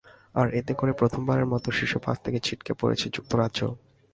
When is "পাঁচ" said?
1.97-2.17